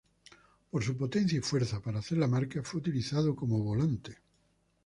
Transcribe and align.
Por 0.71 0.83
su 0.83 0.97
potencia 0.97 1.37
y 1.37 1.41
fuerza 1.43 1.79
para 1.79 1.99
hacer 1.99 2.17
la 2.17 2.25
marca, 2.27 2.63
fue 2.63 2.79
utilizado 2.79 3.35
como 3.35 3.59
volante. 3.59 4.17